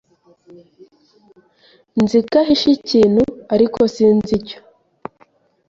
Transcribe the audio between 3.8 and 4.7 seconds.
sinzi icyo.